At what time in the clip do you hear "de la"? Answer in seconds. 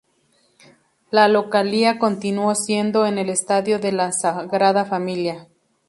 3.77-4.11